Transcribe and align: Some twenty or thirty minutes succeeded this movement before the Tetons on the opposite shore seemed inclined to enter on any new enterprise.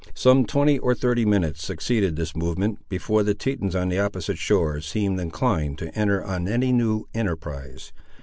Some 0.15 0.45
twenty 0.47 0.79
or 0.79 0.95
thirty 0.95 1.25
minutes 1.25 1.63
succeeded 1.63 2.15
this 2.15 2.35
movement 2.35 2.89
before 2.89 3.21
the 3.21 3.35
Tetons 3.35 3.75
on 3.75 3.89
the 3.89 3.99
opposite 3.99 4.39
shore 4.39 4.81
seemed 4.81 5.19
inclined 5.19 5.77
to 5.77 5.93
enter 5.95 6.23
on 6.23 6.47
any 6.47 6.71
new 6.71 7.05
enterprise. 7.13 7.93